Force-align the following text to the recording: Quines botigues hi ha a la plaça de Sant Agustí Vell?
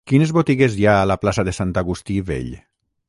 Quines 0.09 0.31
botigues 0.37 0.77
hi 0.79 0.87
ha 0.91 0.95
a 1.01 1.03
la 1.11 1.17
plaça 1.25 1.45
de 1.49 1.55
Sant 1.59 1.75
Agustí 1.83 2.17
Vell? 2.31 2.53